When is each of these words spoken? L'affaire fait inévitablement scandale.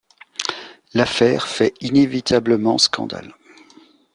L'affaire 0.95 1.47
fait 1.47 1.75
inévitablement 1.79 2.79
scandale. 2.79 3.35